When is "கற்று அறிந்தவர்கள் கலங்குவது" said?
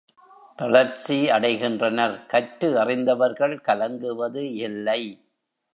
2.25-4.43